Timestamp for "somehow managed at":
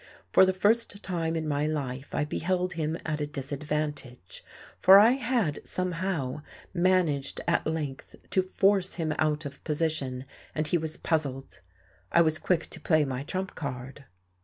5.63-7.67